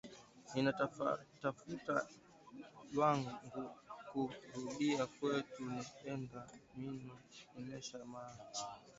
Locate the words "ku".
4.09-4.19